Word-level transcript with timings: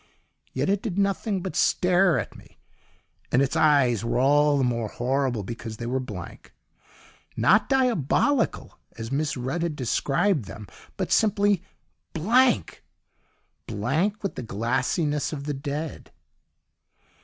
Yet 0.51 0.67
it 0.67 0.81
did 0.81 0.97
nothing 0.97 1.43
but 1.43 1.55
stare 1.55 2.17
at 2.17 2.35
me, 2.35 2.57
and 3.31 3.39
its 3.39 3.55
eyes 3.55 4.03
were 4.03 4.17
all 4.17 4.57
the 4.57 4.63
more 4.63 4.87
horrible 4.87 5.43
because 5.43 5.77
they 5.77 5.85
were 5.85 5.99
blank; 5.99 6.53
not 7.37 7.69
diabolical, 7.69 8.79
as 8.97 9.11
Miss 9.11 9.37
Rudd 9.37 9.61
had 9.61 9.75
described 9.75 10.45
them, 10.45 10.65
but 10.97 11.11
simply 11.11 11.61
Blank! 12.13 12.83
Blank 13.67 14.23
with 14.23 14.33
the 14.33 14.41
glassiness 14.41 15.33
of 15.33 15.43
the 15.43 15.53
Dead. 15.53 16.09